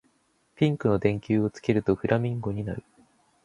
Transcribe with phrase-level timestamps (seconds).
[0.55, 2.83] ピンクの電球をつけるとフラミンゴになる